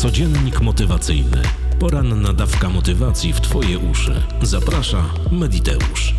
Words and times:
Codziennik 0.00 0.60
motywacyjny. 0.60 1.42
Poranna 1.78 2.32
dawka 2.32 2.68
motywacji 2.68 3.32
w 3.32 3.40
Twoje 3.40 3.78
uszy. 3.78 4.22
Zaprasza 4.42 5.14
Mediteusz. 5.32 6.14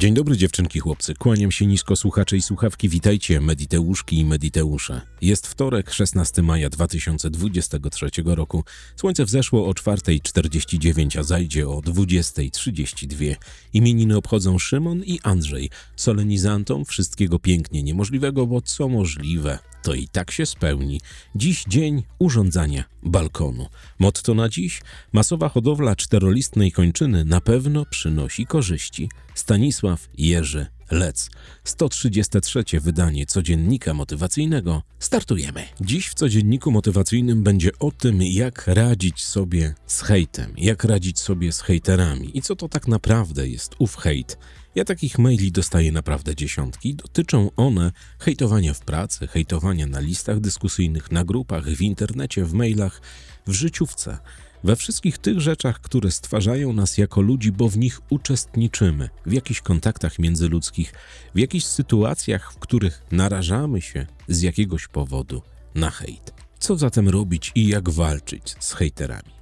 Dzień 0.00 0.14
dobry 0.14 0.36
dziewczynki, 0.36 0.80
chłopcy. 0.80 1.14
Kłaniam 1.14 1.50
się 1.50 1.66
nisko 1.66 1.96
słuchacze 1.96 2.36
i 2.36 2.42
słuchawki. 2.42 2.88
Witajcie, 2.88 3.40
Mediteuszki 3.40 4.18
i 4.18 4.24
Mediteusze. 4.24 5.00
Jest 5.20 5.46
wtorek, 5.46 5.92
16 5.92 6.42
maja 6.42 6.70
2023 6.70 8.10
roku. 8.24 8.64
Słońce 8.96 9.24
wzeszło 9.24 9.68
o 9.68 9.72
4.49, 9.72 11.18
a 11.18 11.22
zajdzie 11.22 11.68
o 11.68 11.80
20.32. 11.80 13.34
Imieniny 13.72 14.16
obchodzą 14.16 14.58
Szymon 14.58 15.04
i 15.04 15.20
Andrzej. 15.22 15.70
Solenizantom 15.96 16.84
wszystkiego 16.84 17.38
pięknie 17.38 17.82
niemożliwego, 17.82 18.46
bo 18.46 18.60
co 18.60 18.88
możliwe, 18.88 19.58
to 19.86 19.94
i 19.94 20.08
tak 20.08 20.30
się 20.30 20.46
spełni. 20.46 21.00
Dziś 21.34 21.64
dzień 21.68 22.02
urządzania 22.18 22.84
balkonu. 23.02 23.66
Motto 23.98 24.34
na 24.34 24.48
dziś: 24.48 24.80
masowa 25.12 25.48
hodowla 25.48 25.96
czterolistnej 25.96 26.72
kończyny 26.72 27.24
na 27.24 27.40
pewno 27.40 27.84
przynosi 27.90 28.46
korzyści. 28.46 29.08
Stanisław 29.34 30.08
Jerzy 30.18 30.66
Lec. 30.90 31.30
133 31.64 32.64
wydanie 32.80 33.26
codziennika 33.26 33.94
motywacyjnego. 33.94 34.82
Startujemy. 34.98 35.64
Dziś 35.80 36.08
w 36.08 36.14
codzienniku 36.14 36.70
motywacyjnym 36.70 37.42
będzie 37.42 37.70
o 37.78 37.90
tym, 37.90 38.22
jak 38.22 38.66
radzić 38.66 39.24
sobie 39.24 39.74
z 39.86 40.02
hejtem, 40.02 40.54
jak 40.56 40.84
radzić 40.84 41.20
sobie 41.20 41.52
z 41.52 41.60
hejterami 41.60 42.38
i 42.38 42.42
co 42.42 42.56
to 42.56 42.68
tak 42.68 42.88
naprawdę 42.88 43.48
jest 43.48 43.74
ów 43.78 43.96
hejt. 43.96 44.38
Ja 44.76 44.84
takich 44.84 45.18
maili 45.18 45.52
dostaję 45.52 45.92
naprawdę 45.92 46.36
dziesiątki. 46.36 46.94
Dotyczą 46.94 47.50
one 47.56 47.92
hejtowania 48.18 48.74
w 48.74 48.80
pracy, 48.80 49.26
hejtowania 49.26 49.86
na 49.86 50.00
listach 50.00 50.40
dyskusyjnych, 50.40 51.12
na 51.12 51.24
grupach, 51.24 51.64
w 51.64 51.80
internecie, 51.80 52.44
w 52.44 52.52
mailach, 52.52 53.00
w 53.46 53.52
życiówce. 53.52 54.18
We 54.64 54.76
wszystkich 54.76 55.18
tych 55.18 55.40
rzeczach, 55.40 55.80
które 55.80 56.10
stwarzają 56.10 56.72
nas 56.72 56.98
jako 56.98 57.20
ludzi, 57.20 57.52
bo 57.52 57.68
w 57.68 57.78
nich 57.78 58.00
uczestniczymy, 58.10 59.08
w 59.26 59.32
jakichś 59.32 59.60
kontaktach 59.60 60.18
międzyludzkich, 60.18 60.94
w 61.34 61.38
jakichś 61.38 61.64
sytuacjach, 61.64 62.52
w 62.52 62.58
których 62.58 63.02
narażamy 63.12 63.80
się 63.80 64.06
z 64.28 64.42
jakiegoś 64.42 64.88
powodu 64.88 65.42
na 65.74 65.90
hejt. 65.90 66.34
Co 66.58 66.76
zatem 66.76 67.08
robić 67.08 67.52
i 67.54 67.68
jak 67.68 67.90
walczyć 67.90 68.54
z 68.60 68.72
hejterami? 68.72 69.36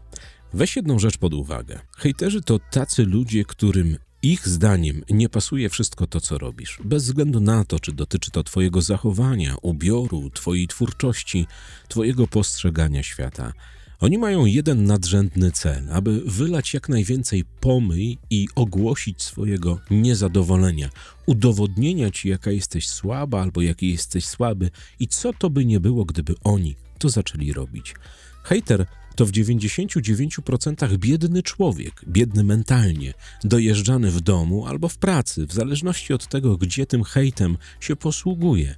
Weź 0.52 0.76
jedną 0.76 0.98
rzecz 0.98 1.18
pod 1.18 1.34
uwagę. 1.34 1.80
Hejterzy 1.96 2.42
to 2.42 2.58
tacy 2.70 3.04
ludzie, 3.04 3.44
którym 3.44 3.96
ich 4.24 4.48
zdaniem 4.48 5.02
nie 5.10 5.28
pasuje 5.28 5.68
wszystko 5.68 6.06
to, 6.06 6.20
co 6.20 6.38
robisz, 6.38 6.78
bez 6.84 7.04
względu 7.04 7.40
na 7.40 7.64
to, 7.64 7.80
czy 7.80 7.92
dotyczy 7.92 8.30
to 8.30 8.42
Twojego 8.42 8.82
zachowania, 8.82 9.56
ubioru, 9.62 10.30
Twojej 10.30 10.68
twórczości, 10.68 11.46
Twojego 11.88 12.26
postrzegania 12.26 13.02
świata. 13.02 13.52
Oni 14.00 14.18
mają 14.18 14.44
jeden 14.44 14.84
nadrzędny 14.84 15.52
cel, 15.52 15.92
aby 15.92 16.22
wylać 16.26 16.74
jak 16.74 16.88
najwięcej 16.88 17.44
pomyj 17.60 18.18
i 18.30 18.48
ogłosić 18.54 19.22
swojego 19.22 19.80
niezadowolenia, 19.90 20.90
udowodnienia 21.26 22.10
ci, 22.10 22.28
jaka 22.28 22.50
jesteś 22.50 22.88
słaba 22.88 23.42
albo 23.42 23.62
jaki 23.62 23.90
jesteś 23.90 24.26
słaby 24.26 24.70
i 25.00 25.08
co 25.08 25.32
to 25.32 25.50
by 25.50 25.64
nie 25.64 25.80
było, 25.80 26.04
gdyby 26.04 26.34
oni 26.44 26.76
to 26.98 27.08
zaczęli 27.08 27.52
robić. 27.52 27.94
Hater 28.42 28.86
to 29.16 29.26
w 29.26 29.30
99% 29.30 30.96
biedny 30.96 31.42
człowiek, 31.42 32.04
biedny 32.08 32.44
mentalnie, 32.44 33.14
dojeżdżany 33.44 34.10
w 34.10 34.20
domu 34.20 34.66
albo 34.66 34.88
w 34.88 34.98
pracy, 34.98 35.46
w 35.46 35.52
zależności 35.52 36.12
od 36.12 36.28
tego, 36.28 36.56
gdzie 36.56 36.86
tym 36.86 37.04
hejtem 37.04 37.56
się 37.80 37.96
posługuje 37.96 38.74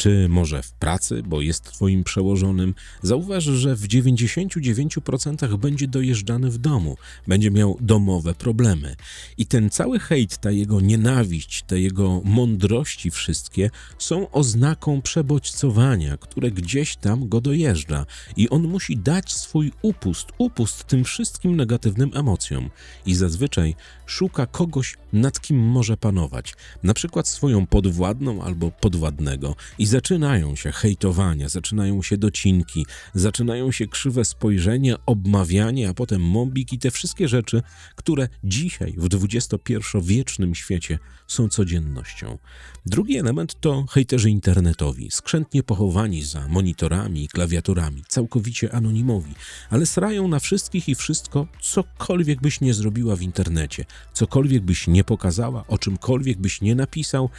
czy 0.00 0.28
może 0.28 0.62
w 0.62 0.72
pracy, 0.72 1.22
bo 1.22 1.40
jest 1.40 1.64
twoim 1.64 2.04
przełożonym, 2.04 2.74
zauważ, 3.02 3.44
że 3.44 3.76
w 3.76 3.88
99% 3.88 5.56
będzie 5.56 5.88
dojeżdżany 5.88 6.50
w 6.50 6.58
domu, 6.58 6.96
będzie 7.26 7.50
miał 7.50 7.76
domowe 7.80 8.34
problemy. 8.34 8.96
I 9.38 9.46
ten 9.46 9.70
cały 9.70 9.98
hejt, 9.98 10.38
ta 10.38 10.50
jego 10.50 10.80
nienawiść, 10.80 11.62
te 11.62 11.80
jego 11.80 12.20
mądrości 12.24 13.10
wszystkie 13.10 13.70
są 13.98 14.30
oznaką 14.30 15.02
przebodźcowania, 15.02 16.16
które 16.16 16.50
gdzieś 16.50 16.96
tam 16.96 17.28
go 17.28 17.40
dojeżdża 17.40 18.06
i 18.36 18.48
on 18.48 18.68
musi 18.68 18.96
dać 18.96 19.32
swój 19.32 19.72
upust, 19.82 20.28
upust 20.38 20.84
tym 20.84 21.04
wszystkim 21.04 21.56
negatywnym 21.56 22.10
emocjom. 22.14 22.70
I 23.06 23.14
zazwyczaj 23.14 23.74
szuka 24.06 24.46
kogoś, 24.46 24.96
nad 25.12 25.40
kim 25.40 25.58
może 25.58 25.96
panować, 25.96 26.54
na 26.82 26.94
przykład 26.94 27.28
swoją 27.28 27.66
podwładną 27.66 28.42
albo 28.42 28.70
podwładnego. 28.70 29.56
I 29.78 29.86
zaczynają 29.86 30.56
się 30.56 30.72
hejtowania, 30.72 31.48
zaczynają 31.48 32.02
się 32.02 32.16
docinki, 32.16 32.86
zaczynają 33.14 33.72
się 33.72 33.86
krzywe 33.86 34.24
spojrzenia, 34.24 34.96
obmawianie, 35.06 35.88
a 35.88 35.94
potem 35.94 36.22
mobbing 36.22 36.72
i 36.72 36.78
te 36.78 36.90
wszystkie 36.90 37.28
rzeczy, 37.28 37.62
które 37.96 38.28
dzisiaj 38.44 38.94
w 38.98 39.08
XXI-wiecznym 39.24 40.54
świecie 40.54 40.98
są 41.26 41.48
codziennością. 41.48 42.38
Drugi 42.86 43.16
element 43.16 43.60
to 43.60 43.84
hejterzy 43.90 44.30
internetowi, 44.30 45.10
skrzętnie 45.10 45.62
pochowani 45.62 46.24
za 46.24 46.48
monitorami 46.48 47.24
i 47.24 47.28
klawiaturami, 47.28 48.02
całkowicie 48.08 48.74
anonimowi, 48.74 49.34
ale 49.70 49.86
srają 49.86 50.28
na 50.28 50.38
wszystkich 50.38 50.88
i 50.88 50.94
wszystko, 50.94 51.46
cokolwiek 51.60 52.40
byś 52.40 52.60
nie 52.60 52.74
zrobiła 52.74 53.16
w 53.16 53.22
internecie, 53.22 53.84
cokolwiek 54.12 54.62
byś 54.62 54.86
nie 54.86 54.99
pokazała, 55.04 55.64
o 55.66 55.78
czymkolwiek 55.78 56.38
byś 56.38 56.60
nie 56.60 56.74
napisał, 56.74 57.30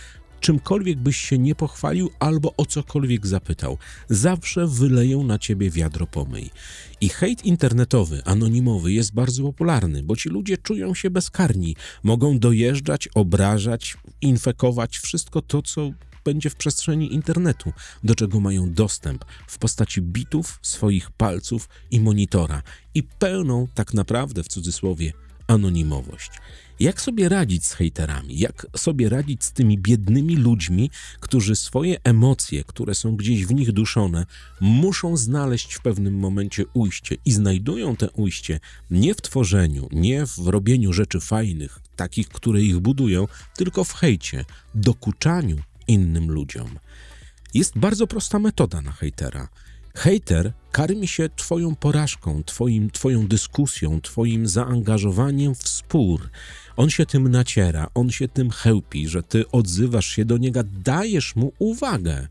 czymkolwiek 0.41 0.99
byś 0.99 1.17
się 1.17 1.37
nie 1.37 1.55
pochwalił 1.55 2.09
albo 2.19 2.53
o 2.57 2.65
cokolwiek 2.65 3.27
zapytał. 3.27 3.77
Zawsze 4.09 4.67
wyleją 4.67 5.23
na 5.23 5.39
ciebie 5.39 5.69
wiadro 5.69 6.07
pomyj. 6.07 6.49
I 7.01 7.09
hejt 7.09 7.45
internetowy, 7.45 8.21
anonimowy 8.25 8.93
jest 8.93 9.13
bardzo 9.13 9.43
popularny, 9.43 10.03
bo 10.03 10.15
ci 10.15 10.29
ludzie 10.29 10.57
czują 10.57 10.93
się 10.93 11.09
bezkarni, 11.09 11.75
mogą 12.03 12.39
dojeżdżać, 12.39 13.09
obrażać, 13.15 13.97
infekować 14.21 14.97
wszystko 14.97 15.41
to, 15.41 15.61
co 15.61 15.91
będzie 16.25 16.49
w 16.49 16.55
przestrzeni 16.55 17.13
internetu, 17.13 17.73
do 18.03 18.15
czego 18.15 18.39
mają 18.39 18.73
dostęp 18.73 19.25
w 19.47 19.57
postaci 19.57 20.01
bitów, 20.01 20.59
swoich 20.61 21.11
palców 21.11 21.69
i 21.91 21.99
monitora 21.99 22.61
i 22.95 23.03
pełną, 23.03 23.67
tak 23.73 23.93
naprawdę 23.93 24.43
w 24.43 24.47
cudzysłowie, 24.47 25.13
anonimowość. 25.47 26.31
Jak 26.79 27.01
sobie 27.01 27.29
radzić 27.29 27.65
z 27.65 27.73
hejterami? 27.73 28.39
Jak 28.39 28.67
sobie 28.77 29.09
radzić 29.09 29.43
z 29.43 29.51
tymi 29.51 29.77
biednymi 29.77 30.35
ludźmi, 30.35 30.89
którzy 31.19 31.55
swoje 31.55 31.97
emocje, 32.03 32.63
które 32.63 32.95
są 32.95 33.15
gdzieś 33.15 33.45
w 33.45 33.53
nich 33.53 33.71
duszone, 33.71 34.25
muszą 34.59 35.17
znaleźć 35.17 35.73
w 35.73 35.81
pewnym 35.81 36.19
momencie 36.19 36.65
ujście 36.73 37.15
i 37.25 37.31
znajdują 37.31 37.95
te 37.95 38.11
ujście 38.11 38.59
nie 38.91 39.15
w 39.15 39.21
tworzeniu, 39.21 39.87
nie 39.91 40.25
w 40.25 40.37
robieniu 40.37 40.93
rzeczy 40.93 41.19
fajnych, 41.19 41.79
takich, 41.95 42.29
które 42.29 42.61
ich 42.61 42.79
budują, 42.79 43.27
tylko 43.55 43.83
w 43.83 43.93
hejcie, 43.93 44.45
dokuczaniu 44.75 45.57
innym 45.87 46.31
ludziom. 46.31 46.79
Jest 47.53 47.77
bardzo 47.77 48.07
prosta 48.07 48.39
metoda 48.39 48.81
na 48.81 48.91
hejtera. 48.91 49.47
Hejter 49.95 50.53
karmi 50.71 51.07
się 51.07 51.29
Twoją 51.35 51.75
porażką, 51.75 52.43
twoim, 52.43 52.91
Twoją 52.91 53.27
dyskusją, 53.27 54.01
Twoim 54.01 54.47
zaangażowaniem 54.47 55.55
w 55.55 55.67
spór. 55.69 56.29
On 56.77 56.89
się 56.89 57.05
tym 57.05 57.27
naciera, 57.27 57.87
on 57.93 58.11
się 58.11 58.27
tym 58.27 58.49
chełpi, 58.49 59.07
że 59.07 59.23
Ty 59.23 59.51
odzywasz 59.51 60.05
się 60.05 60.25
do 60.25 60.37
niego, 60.37 60.63
dajesz 60.63 61.35
mu 61.35 61.53
uwagę. 61.59 62.27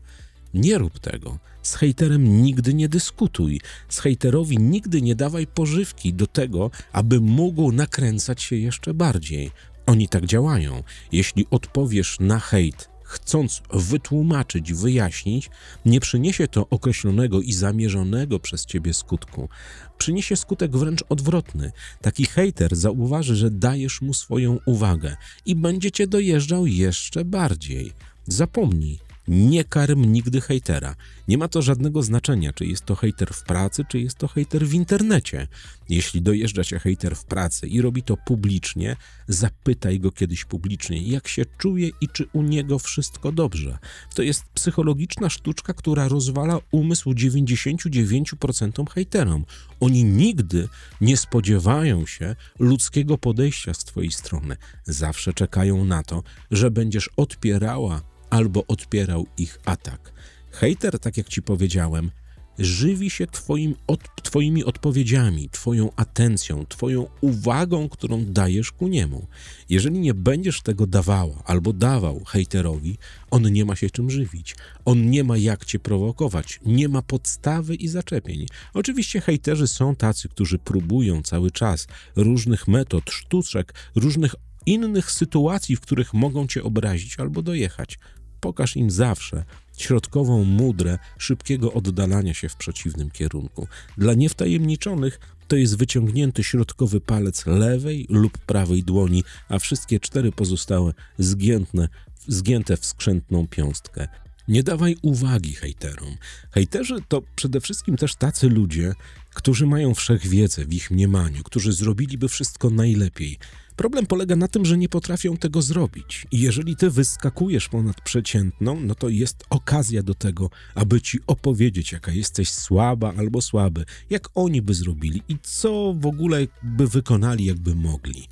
Nie 0.53 0.77
rób 0.77 0.99
tego. 0.99 1.39
Z 1.63 1.75
hejterem 1.75 2.41
nigdy 2.43 2.73
nie 2.73 2.89
dyskutuj. 2.89 3.61
Z 3.89 3.99
hejterowi 3.99 4.57
nigdy 4.57 5.01
nie 5.01 5.15
dawaj 5.15 5.47
pożywki 5.47 6.13
do 6.13 6.27
tego, 6.27 6.71
aby 6.93 7.21
mógł 7.21 7.71
nakręcać 7.71 8.43
się 8.43 8.55
jeszcze 8.55 8.93
bardziej. 8.93 9.51
Oni 9.85 10.07
tak 10.07 10.25
działają. 10.25 10.83
Jeśli 11.11 11.45
odpowiesz 11.51 12.17
na 12.19 12.39
hejt 12.39 12.90
chcąc 13.11 13.61
wytłumaczyć, 13.73 14.73
wyjaśnić, 14.73 15.49
nie 15.85 15.99
przyniesie 15.99 16.47
to 16.47 16.69
określonego 16.69 17.41
i 17.41 17.53
zamierzonego 17.53 18.39
przez 18.39 18.65
ciebie 18.65 18.93
skutku. 18.93 19.49
Przyniesie 19.97 20.35
skutek 20.35 20.77
wręcz 20.77 21.03
odwrotny. 21.09 21.71
Taki 22.01 22.25
hejter 22.25 22.75
zauważy, 22.75 23.35
że 23.35 23.51
dajesz 23.51 24.01
mu 24.01 24.13
swoją 24.13 24.57
uwagę 24.65 25.15
i 25.45 25.55
będzie 25.55 25.91
cię 25.91 26.07
dojeżdżał 26.07 26.67
jeszcze 26.67 27.25
bardziej. 27.25 27.91
Zapomnij, 28.27 28.99
nie 29.31 29.63
karm 29.63 30.05
nigdy 30.11 30.41
hejtera. 30.41 30.95
Nie 31.27 31.37
ma 31.37 31.47
to 31.47 31.61
żadnego 31.61 32.03
znaczenia, 32.03 32.53
czy 32.53 32.65
jest 32.65 32.85
to 32.85 32.95
hejter 32.95 33.33
w 33.33 33.43
pracy, 33.43 33.85
czy 33.89 33.99
jest 33.99 34.17
to 34.17 34.27
hejter 34.27 34.67
w 34.67 34.73
internecie. 34.73 35.47
Jeśli 35.89 36.21
dojeżdża 36.21 36.63
cię 36.63 36.79
hejter 36.79 37.15
w 37.15 37.25
pracy 37.25 37.67
i 37.67 37.81
robi 37.81 38.03
to 38.03 38.17
publicznie, 38.17 38.95
zapytaj 39.27 39.99
go 39.99 40.11
kiedyś 40.11 40.45
publicznie, 40.45 41.01
jak 41.01 41.27
się 41.27 41.45
czuje 41.57 41.89
i 42.01 42.07
czy 42.07 42.25
u 42.33 42.41
niego 42.41 42.79
wszystko 42.79 43.31
dobrze. 43.31 43.77
To 44.15 44.21
jest 44.21 44.43
psychologiczna 44.53 45.29
sztuczka, 45.29 45.73
która 45.73 46.07
rozwala 46.07 46.59
umysł 46.71 47.11
99% 47.11 48.89
hejterom. 48.89 49.45
Oni 49.79 50.03
nigdy 50.03 50.67
nie 51.01 51.17
spodziewają 51.17 52.05
się 52.05 52.35
ludzkiego 52.59 53.17
podejścia 53.17 53.73
z 53.73 53.83
twojej 53.83 54.11
strony. 54.11 54.57
Zawsze 54.83 55.33
czekają 55.33 55.85
na 55.85 56.03
to, 56.03 56.23
że 56.51 56.71
będziesz 56.71 57.09
odpierała 57.17 58.10
albo 58.31 58.63
odpierał 58.67 59.27
ich 59.37 59.59
atak. 59.65 60.13
Hater, 60.51 60.99
tak 60.99 61.17
jak 61.17 61.29
ci 61.29 61.41
powiedziałem, 61.41 62.11
żywi 62.59 63.09
się 63.09 63.27
twoim 63.27 63.75
od, 63.87 63.99
Twoimi 64.23 64.63
odpowiedziami, 64.63 65.49
Twoją 65.49 65.89
atencją, 65.95 66.65
Twoją 66.65 67.07
uwagą, 67.21 67.89
którą 67.89 68.25
dajesz 68.25 68.71
ku 68.71 68.87
niemu. 68.87 69.27
Jeżeli 69.69 69.99
nie 69.99 70.13
będziesz 70.13 70.61
tego 70.61 70.87
dawała 70.87 71.43
albo 71.45 71.73
dawał 71.73 72.23
hejterowi, 72.23 72.97
on 73.31 73.51
nie 73.51 73.65
ma 73.65 73.75
się 73.75 73.89
czym 73.89 74.09
żywić. 74.09 74.55
On 74.85 75.09
nie 75.09 75.23
ma 75.23 75.37
jak 75.37 75.65
cię 75.65 75.79
prowokować, 75.79 76.59
nie 76.65 76.89
ma 76.89 77.01
podstawy 77.01 77.75
i 77.75 77.87
zaczepień. 77.87 78.45
Oczywiście 78.73 79.21
hejterzy 79.21 79.67
są 79.67 79.95
tacy, 79.95 80.29
którzy 80.29 80.59
próbują 80.59 81.21
cały 81.21 81.51
czas 81.51 81.87
różnych 82.15 82.67
metod, 82.67 83.09
sztuczek, 83.09 83.73
różnych 83.95 84.35
innych 84.65 85.11
sytuacji, 85.11 85.75
w 85.75 85.81
których 85.81 86.13
mogą 86.13 86.47
cię 86.47 86.63
obrazić 86.63 87.19
albo 87.19 87.41
dojechać. 87.41 87.99
Pokaż 88.41 88.77
im 88.77 88.91
zawsze 88.91 89.43
środkową 89.77 90.43
mudrę 90.43 90.99
szybkiego 91.17 91.73
oddalania 91.73 92.33
się 92.33 92.49
w 92.49 92.55
przeciwnym 92.55 93.11
kierunku. 93.11 93.67
Dla 93.97 94.13
niewtajemniczonych 94.13 95.19
to 95.47 95.55
jest 95.55 95.77
wyciągnięty 95.77 96.43
środkowy 96.43 97.01
palec 97.01 97.45
lewej 97.45 98.05
lub 98.09 98.37
prawej 98.37 98.83
dłoni, 98.83 99.23
a 99.49 99.59
wszystkie 99.59 99.99
cztery 99.99 100.31
pozostałe 100.31 100.93
zgiętne, 101.17 101.87
zgięte 102.27 102.77
w 102.77 102.85
skrzętną 102.85 103.47
piąstkę. 103.47 104.07
Nie 104.51 104.63
dawaj 104.63 104.95
uwagi 105.01 105.53
hejterom. 105.53 106.15
Hejterzy 106.51 106.95
to 107.07 107.21
przede 107.35 107.61
wszystkim 107.61 107.97
też 107.97 108.15
tacy 108.15 108.49
ludzie, 108.49 108.93
którzy 109.33 109.65
mają 109.65 109.93
wszechwiedzę 109.93 110.65
w 110.65 110.73
ich 110.73 110.91
mniemaniu, 110.91 111.43
którzy 111.43 111.73
zrobiliby 111.73 112.27
wszystko 112.27 112.69
najlepiej. 112.69 113.37
Problem 113.75 114.05
polega 114.05 114.35
na 114.35 114.47
tym, 114.47 114.65
że 114.65 114.77
nie 114.77 114.89
potrafią 114.89 115.37
tego 115.37 115.61
zrobić. 115.61 116.25
I 116.31 116.39
jeżeli 116.39 116.75
ty 116.75 116.89
wyskakujesz 116.89 117.69
ponad 117.69 118.01
przeciętną, 118.01 118.79
no 118.79 118.95
to 118.95 119.09
jest 119.09 119.43
okazja 119.49 120.03
do 120.03 120.13
tego, 120.13 120.49
aby 120.75 121.01
ci 121.01 121.19
opowiedzieć, 121.27 121.91
jaka 121.91 122.11
jesteś 122.11 122.49
słaba 122.49 123.13
albo 123.17 123.41
słaby, 123.41 123.85
jak 124.09 124.29
oni 124.35 124.61
by 124.61 124.73
zrobili 124.73 125.21
i 125.29 125.37
co 125.41 125.93
w 125.97 126.05
ogóle 126.05 126.47
by 126.63 126.87
wykonali, 126.87 127.45
jakby 127.45 127.75
mogli. 127.75 128.27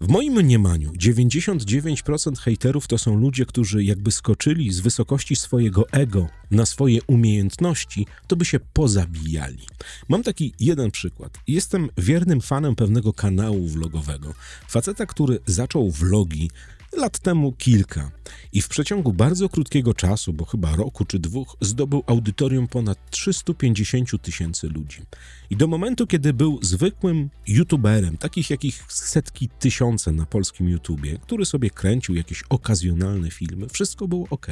W 0.00 0.08
moim 0.08 0.32
mniemaniu 0.32 0.92
99% 0.92 2.38
hejterów 2.38 2.86
to 2.86 2.98
są 2.98 3.16
ludzie, 3.16 3.46
którzy 3.46 3.84
jakby 3.84 4.12
skoczyli 4.12 4.72
z 4.72 4.80
wysokości 4.80 5.36
swojego 5.36 5.90
ego 5.90 6.28
na 6.50 6.66
swoje 6.66 7.00
umiejętności, 7.06 8.06
to 8.26 8.36
by 8.36 8.44
się 8.44 8.60
pozabijali. 8.60 9.66
Mam 10.08 10.22
taki 10.22 10.54
jeden 10.60 10.90
przykład. 10.90 11.38
Jestem 11.46 11.88
wiernym 11.96 12.40
fanem 12.40 12.76
pewnego 12.76 13.12
kanału 13.12 13.68
vlogowego. 13.68 14.34
Faceta, 14.68 15.06
który 15.06 15.38
zaczął 15.46 15.90
vlogi 15.90 16.50
lat 16.96 17.18
temu 17.18 17.52
kilka 17.52 18.10
i 18.52 18.62
w 18.62 18.68
przeciągu 18.68 19.12
bardzo 19.12 19.48
krótkiego 19.48 19.94
czasu, 19.94 20.32
bo 20.32 20.44
chyba 20.44 20.76
roku 20.76 21.04
czy 21.04 21.18
dwóch, 21.18 21.56
zdobył 21.60 22.02
audytorium 22.06 22.68
ponad 22.68 23.10
350 23.10 24.22
tysięcy 24.22 24.68
ludzi. 24.68 25.02
I 25.50 25.56
do 25.56 25.66
momentu, 25.66 26.06
kiedy 26.06 26.32
był 26.32 26.58
zwykłym 26.62 27.30
youtuberem, 27.46 28.16
takich 28.16 28.50
jakich 28.50 28.84
setki 28.88 29.48
tysiące 29.48 30.12
na 30.12 30.26
polskim 30.26 30.68
YouTubie, 30.68 31.18
który 31.18 31.46
sobie 31.46 31.70
kręcił 31.70 32.14
jakieś 32.14 32.42
okazjonalne 32.48 33.30
filmy, 33.30 33.68
wszystko 33.68 34.08
było 34.08 34.26
ok. 34.30 34.46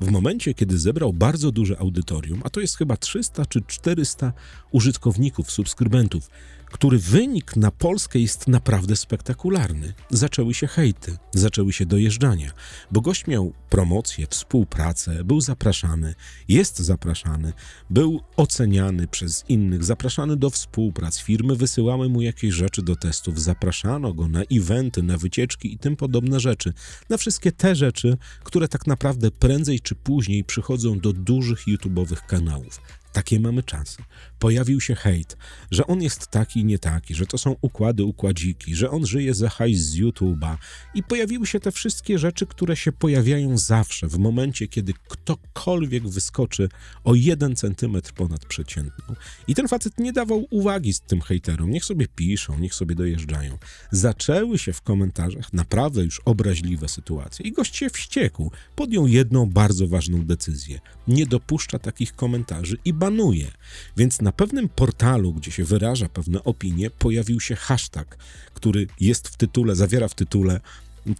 W 0.00 0.10
momencie, 0.10 0.54
kiedy 0.54 0.78
zebrał 0.78 1.12
bardzo 1.12 1.52
duże 1.52 1.78
audytorium, 1.78 2.40
a 2.44 2.50
to 2.50 2.60
jest 2.60 2.76
chyba 2.76 2.96
300 2.96 3.46
czy 3.46 3.62
400 3.66 4.32
użytkowników, 4.70 5.50
subskrybentów, 5.50 6.30
który 6.70 6.98
wynik 6.98 7.56
na 7.56 7.70
Polskę 7.70 8.18
jest 8.18 8.48
naprawdę 8.48 8.96
spektakularny. 8.96 9.92
Zaczęły 10.10 10.54
się 10.54 10.66
hejty, 10.66 11.16
zaczęły 11.34 11.72
się 11.72 11.86
dojeżdżania, 11.86 12.50
bo 12.90 13.00
gość 13.00 13.26
miał 13.26 13.52
promocję, 13.70 14.26
współpracę, 14.30 15.24
był 15.24 15.40
zapraszany, 15.40 16.14
jest 16.48 16.78
zapraszany, 16.78 17.52
był 17.90 18.20
oceniany 18.36 19.06
przez 19.08 19.44
innych, 19.48 19.84
zapraszany 19.84 20.36
do 20.36 20.50
współprac. 20.50 21.18
Firmy 21.18 21.56
wysyłały 21.56 22.08
mu 22.08 22.22
jakieś 22.22 22.54
rzeczy 22.54 22.82
do 22.82 22.96
testów, 22.96 23.40
zapraszano 23.40 24.14
go 24.14 24.28
na 24.28 24.42
eventy, 24.52 25.02
na 25.02 25.18
wycieczki 25.18 25.74
i 25.74 25.78
tym 25.78 25.96
podobne 25.96 26.40
rzeczy. 26.40 26.72
Na 27.08 27.16
wszystkie 27.16 27.52
te 27.52 27.74
rzeczy, 27.74 28.16
które 28.44 28.68
tak 28.68 28.86
naprawdę 28.86 29.30
prędzej 29.30 29.80
czy 29.80 29.94
później 29.94 30.44
przychodzą 30.44 30.98
do 30.98 31.12
dużych 31.12 31.66
YouTube'owych 31.66 32.26
kanałów. 32.26 32.80
Takie 33.12 33.40
mamy 33.40 33.62
czasy. 33.62 34.02
Pojawił 34.38 34.80
się 34.80 34.94
hejt, 34.94 35.36
że 35.70 35.86
on 35.86 36.02
jest 36.02 36.26
taki, 36.26 36.64
nie 36.64 36.78
taki, 36.78 37.14
że 37.14 37.26
to 37.26 37.38
są 37.38 37.56
układy, 37.60 38.04
układziki, 38.04 38.74
że 38.74 38.90
on 38.90 39.06
żyje 39.06 39.34
za 39.34 39.48
hajs 39.48 39.78
z 39.80 39.96
YouTube'a. 39.96 40.56
I 40.94 41.02
pojawiły 41.02 41.46
się 41.46 41.60
te 41.60 41.72
wszystkie 41.72 42.18
rzeczy, 42.18 42.46
które 42.46 42.76
się 42.76 42.92
pojawiają 42.92 43.58
zawsze 43.58 44.08
w 44.08 44.18
momencie, 44.18 44.68
kiedy 44.68 44.92
ktokolwiek 45.08 46.08
wyskoczy 46.08 46.68
o 47.04 47.14
jeden 47.14 47.56
centymetr 47.56 48.12
ponad 48.12 48.44
przeciętną. 48.46 49.14
I 49.48 49.54
ten 49.54 49.68
facet 49.68 49.98
nie 49.98 50.12
dawał 50.12 50.46
uwagi 50.50 50.92
z 50.92 51.00
tym 51.00 51.20
hejterom. 51.20 51.70
Niech 51.70 51.84
sobie 51.84 52.06
piszą, 52.08 52.58
niech 52.58 52.74
sobie 52.74 52.94
dojeżdżają. 52.94 53.58
Zaczęły 53.90 54.58
się 54.58 54.72
w 54.72 54.82
komentarzach 54.82 55.52
naprawdę 55.52 56.04
już 56.04 56.20
obraźliwe 56.24 56.88
sytuacje. 56.88 57.46
I 57.46 57.52
gość 57.52 57.76
się 57.76 57.90
wściekł. 57.90 58.50
Podjął 58.76 59.06
jedną 59.06 59.46
bardzo 59.46 59.88
ważną 59.88 60.24
decyzję. 60.26 60.80
Nie 61.08 61.26
dopuszcza 61.26 61.78
takich 61.78 62.16
komentarzy 62.16 62.76
i 62.84 62.92
banuje. 63.00 63.50
Więc 63.96 64.20
na 64.20 64.32
pewnym 64.32 64.68
portalu, 64.68 65.32
gdzie 65.32 65.50
się 65.50 65.64
wyraża 65.64 66.08
pewne 66.08 66.44
opinie, 66.44 66.90
pojawił 66.90 67.40
się 67.40 67.56
hashtag, 67.56 68.18
który 68.54 68.86
jest 69.00 69.28
w 69.28 69.36
tytule, 69.36 69.74
zawiera 69.74 70.08
w 70.08 70.14
tytule 70.14 70.60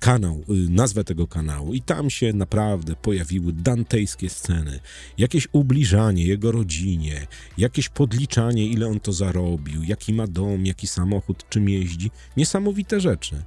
kanał, 0.00 0.44
y, 0.50 0.70
nazwę 0.70 1.04
tego 1.04 1.26
kanału 1.26 1.74
i 1.74 1.80
tam 1.82 2.10
się 2.10 2.32
naprawdę 2.32 2.96
pojawiły 2.96 3.52
dantejskie 3.52 4.28
sceny, 4.28 4.80
jakieś 5.18 5.48
ubliżanie 5.52 6.26
jego 6.26 6.52
rodzinie, 6.52 7.26
jakieś 7.58 7.88
podliczanie, 7.88 8.66
ile 8.66 8.86
on 8.86 9.00
to 9.00 9.12
zarobił, 9.12 9.82
jaki 9.82 10.12
ma 10.12 10.26
dom, 10.26 10.66
jaki 10.66 10.86
samochód, 10.86 11.48
czym 11.48 11.68
jeździ, 11.68 12.10
niesamowite 12.36 13.00
rzeczy. 13.00 13.42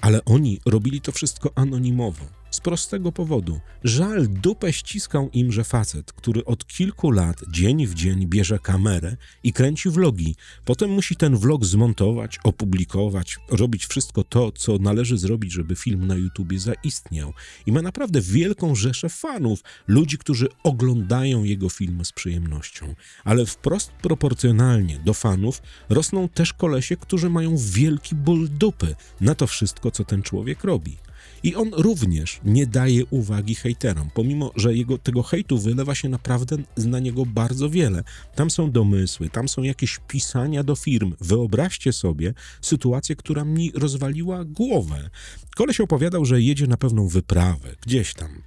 Ale 0.00 0.24
oni 0.24 0.60
robili 0.66 1.00
to 1.00 1.12
wszystko 1.12 1.52
anonimowo. 1.54 2.24
Z 2.54 2.60
prostego 2.60 3.12
powodu. 3.12 3.60
Żal 3.84 4.28
dupę 4.28 4.72
ściskał 4.72 5.30
im, 5.32 5.52
że 5.52 5.64
facet, 5.64 6.12
który 6.12 6.44
od 6.44 6.66
kilku 6.66 7.10
lat, 7.10 7.42
dzień 7.50 7.86
w 7.86 7.94
dzień 7.94 8.26
bierze 8.26 8.58
kamerę 8.58 9.16
i 9.42 9.52
kręci 9.52 9.90
vlogi. 9.90 10.36
Potem 10.64 10.90
musi 10.90 11.16
ten 11.16 11.36
vlog 11.36 11.64
zmontować, 11.64 12.38
opublikować, 12.44 13.36
robić 13.50 13.86
wszystko 13.86 14.24
to, 14.24 14.52
co 14.52 14.78
należy 14.78 15.18
zrobić, 15.18 15.52
żeby 15.52 15.76
film 15.76 16.06
na 16.06 16.14
YouTubie 16.14 16.58
zaistniał. 16.58 17.32
I 17.66 17.72
ma 17.72 17.82
naprawdę 17.82 18.20
wielką 18.20 18.74
rzeszę 18.74 19.08
fanów, 19.08 19.62
ludzi, 19.86 20.18
którzy 20.18 20.48
oglądają 20.62 21.44
jego 21.44 21.68
filmy 21.68 22.04
z 22.04 22.12
przyjemnością. 22.12 22.94
Ale 23.24 23.46
wprost 23.46 23.90
proporcjonalnie 23.90 24.98
do 24.98 25.14
fanów 25.14 25.62
rosną 25.88 26.28
też 26.28 26.52
kolesie, 26.52 26.96
którzy 26.96 27.30
mają 27.30 27.56
wielki 27.56 28.14
ból 28.14 28.48
dupy 28.48 28.94
na 29.20 29.34
to 29.34 29.46
wszystko, 29.46 29.90
co 29.90 30.04
ten 30.04 30.22
człowiek 30.22 30.64
robi. 30.64 31.03
I 31.44 31.54
on 31.54 31.70
również 31.72 32.40
nie 32.44 32.66
daje 32.66 33.06
uwagi 33.06 33.54
hejterom, 33.54 34.10
pomimo 34.14 34.52
że 34.56 34.74
jego, 34.74 34.98
tego 34.98 35.22
hejtu 35.22 35.58
wylewa 35.58 35.94
się 35.94 36.08
naprawdę 36.08 36.56
na 36.76 36.98
niego 36.98 37.26
bardzo 37.26 37.70
wiele. 37.70 38.04
Tam 38.34 38.50
są 38.50 38.70
domysły, 38.70 39.30
tam 39.30 39.48
są 39.48 39.62
jakieś 39.62 40.00
pisania 40.08 40.62
do 40.62 40.76
firm. 40.76 41.14
Wyobraźcie 41.20 41.92
sobie 41.92 42.34
sytuację, 42.60 43.16
która 43.16 43.44
mi 43.44 43.72
rozwaliła 43.74 44.44
głowę. 44.44 45.10
Koleś 45.56 45.80
opowiadał, 45.80 46.24
że 46.24 46.42
jedzie 46.42 46.66
na 46.66 46.76
pewną 46.76 47.08
wyprawę, 47.08 47.76
gdzieś 47.86 48.14
tam. 48.14 48.42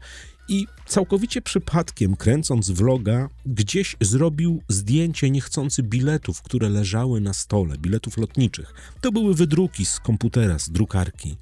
I 0.49 0.67
całkowicie 0.85 1.41
przypadkiem, 1.41 2.15
kręcąc 2.15 2.69
vloga, 2.69 3.29
gdzieś 3.47 3.95
zrobił 4.01 4.63
zdjęcie 4.69 5.29
niechcący 5.29 5.83
biletów, 5.83 6.41
które 6.41 6.69
leżały 6.69 7.21
na 7.21 7.33
stole, 7.33 7.77
biletów 7.77 8.17
lotniczych. 8.17 8.73
To 9.01 9.11
były 9.11 9.35
wydruki 9.35 9.85
z 9.85 9.99
komputera, 9.99 10.59
z 10.59 10.69
drukarki. 10.69 11.37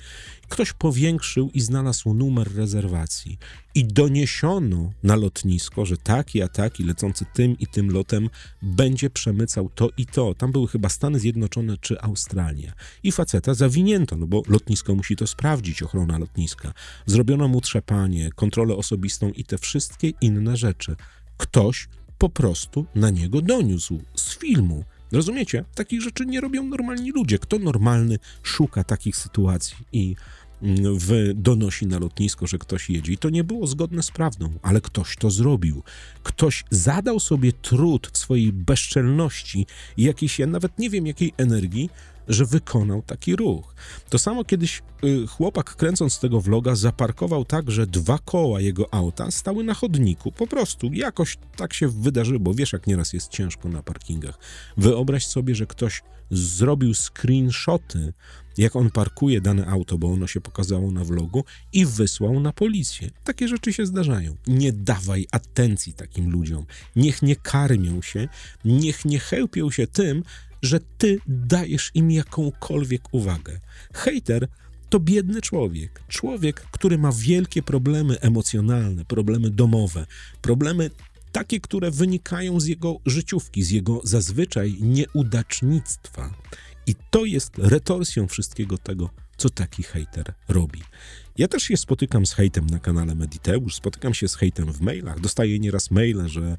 Ktoś 0.50 0.74
powiększył 0.74 1.50
i 1.54 1.62
znalazł 1.62 2.14
numer 2.14 2.56
rezerwacji. 2.56 3.38
I 3.76 3.86
doniesiono 3.86 4.92
na 5.04 5.16
lotnisko, 5.16 5.86
że 5.86 5.98
taki 5.98 6.42
a 6.42 6.48
taki 6.48 6.84
lecący 6.84 7.26
tym 7.34 7.60
i 7.60 7.68
tym 7.68 7.92
lotem 7.92 8.30
będzie 8.62 9.10
przemycał 9.10 9.70
to 9.76 9.90
i 9.98 10.06
to. 10.06 10.34
Tam 10.34 10.52
były 10.52 10.68
chyba 10.68 10.90
Stany 10.90 11.20
Zjednoczone 11.20 11.78
czy 11.78 12.02
Australia. 12.02 12.74
I 13.04 13.12
faceta 13.12 13.54
zawinięto, 13.54 14.18
no 14.18 14.28
bo 14.28 14.44
lotnisko 14.48 14.96
musi 14.96 15.16
to 15.16 15.28
sprawdzić, 15.28 15.84
ochrona 15.84 16.18
lotniska. 16.18 16.74
Zrobiono 17.06 17.48
mu 17.48 17.62
trzepanie, 17.62 18.30
kontrolę 18.36 18.76
osobistą 18.76 19.30
i 19.30 19.44
te 19.44 19.58
wszystkie 19.58 20.10
inne 20.22 20.58
rzeczy. 20.58 20.96
Ktoś 21.38 21.88
po 22.18 22.30
prostu 22.30 22.86
na 22.96 23.10
niego 23.10 23.42
doniósł 23.42 24.02
z 24.16 24.38
filmu. 24.38 24.84
Rozumiecie? 25.12 25.66
Takich 25.76 26.02
rzeczy 26.02 26.26
nie 26.26 26.42
robią 26.42 26.64
normalni 26.64 27.12
ludzie. 27.12 27.40
Kto 27.40 27.60
normalny 27.60 28.20
szuka 28.44 28.84
takich 28.84 29.18
sytuacji 29.18 29.78
i 29.94 30.16
mm, 30.62 31.00
w, 31.00 31.32
donosi 31.36 31.88
na 31.88 32.00
lotnisko, 32.00 32.48
że 32.48 32.58
ktoś 32.58 32.90
jedzie. 32.90 33.14
I 33.14 33.18
to 33.18 33.30
nie 33.30 33.44
było 33.44 33.68
zgodne 33.68 34.04
z 34.04 34.12
prawdą, 34.12 34.50
ale 34.62 34.82
ktoś 34.82 35.16
to 35.18 35.32
zrobił. 35.32 35.84
Ktoś 36.24 36.64
zadał 36.70 37.20
sobie 37.20 37.54
trud 37.54 38.08
w 38.08 38.18
swojej 38.18 38.54
bezczelności 38.54 39.66
jakiejś, 39.98 40.40
ja 40.40 40.48
nawet 40.48 40.80
nie 40.80 40.90
wiem 40.90 41.08
jakiej 41.08 41.34
energii, 41.38 41.90
że 42.28 42.46
wykonał 42.46 43.02
taki 43.02 43.36
ruch. 43.36 43.76
To 44.10 44.20
samo 44.20 44.46
kiedyś 44.46 44.82
y, 45.04 45.28
chłopak 45.28 45.76
kręcąc 45.76 46.20
tego 46.20 46.42
vloga 46.42 46.76
zaparkował 46.76 47.46
tak, 47.46 47.72
że 47.72 47.88
dwa 47.88 48.20
koła 48.26 48.62
jego 48.62 48.94
auta 48.94 49.32
stały 49.32 49.64
na 49.64 49.74
chodniku. 49.74 50.32
Po 50.32 50.48
prostu 50.48 50.94
jakoś 50.94 51.38
tak 51.56 51.74
się 51.74 51.88
wydarzyło, 51.88 52.40
bo 52.40 52.54
wiesz 52.54 52.74
jak 52.74 52.88
nieraz 52.88 53.14
jest 53.14 53.30
ciężko 53.30 53.70
na 53.70 53.84
parkingach. 53.84 54.40
Wyobraź 54.78 55.28
sobie, 55.28 55.56
że 55.56 55.68
ktoś 55.68 56.04
zrobił 56.32 56.94
screenshoty, 56.94 58.14
jak 58.58 58.76
on 58.76 58.92
parkuje 58.92 59.42
dane 59.42 59.68
auto, 59.68 59.98
bo 59.98 60.12
ono 60.12 60.28
się 60.28 60.42
pokazało 60.42 60.92
na 60.92 61.04
vlogu 61.04 61.44
i 61.74 61.86
wysłał 61.86 62.40
na 62.40 62.54
policję. 62.54 63.10
Takie 63.24 63.48
rzeczy 63.48 63.74
się 63.74 63.86
zdarzają. 63.86 64.36
Nie 64.48 64.74
dawaj 64.74 65.28
atencji 65.32 65.94
takim 65.94 66.32
ludziom. 66.32 66.66
Niech 66.96 67.22
nie 67.22 67.36
karmią 67.36 68.02
się, 68.02 68.28
niech 68.66 69.06
nie 69.06 69.20
chełpią 69.20 69.72
się 69.72 69.88
tym, 69.88 70.24
że 70.66 70.80
ty 70.98 71.18
dajesz 71.28 71.92
im 71.94 72.12
jakąkolwiek 72.12 73.14
uwagę. 73.14 73.60
Hejter 73.94 74.48
to 74.90 75.00
biedny 75.00 75.42
człowiek. 75.42 76.04
Człowiek, 76.08 76.62
który 76.72 76.98
ma 76.98 77.12
wielkie 77.12 77.64
problemy 77.64 78.20
emocjonalne, 78.20 79.06
problemy 79.06 79.50
domowe, 79.50 80.06
problemy 80.42 80.90
takie, 81.32 81.60
które 81.60 81.92
wynikają 81.92 82.60
z 82.60 82.66
jego 82.66 83.00
życiówki, 83.06 83.64
z 83.64 83.72
jego 83.72 84.02
zazwyczaj 84.04 84.76
nieudacznictwa. 84.82 86.34
I 86.88 86.96
to 87.12 87.26
jest 87.26 87.58
retorsją 87.58 88.28
wszystkiego 88.28 88.78
tego, 88.78 89.10
co 89.46 89.50
taki 89.50 89.84
hejter 89.84 90.34
robi. 90.48 90.82
Ja 91.38 91.48
też 91.48 91.64
się 91.64 91.78
spotykam 91.78 92.26
z 92.26 92.34
hejtem 92.34 92.68
na 92.68 92.80
kanale 92.80 93.16
Mediteusz, 93.16 93.76
spotykam 93.76 94.14
się 94.14 94.28
z 94.28 94.36
hejtem 94.36 94.74
w 94.74 94.82
mailach, 94.82 95.20
dostaję 95.20 95.60
nieraz 95.60 95.92
maile, 95.92 96.28
że 96.28 96.58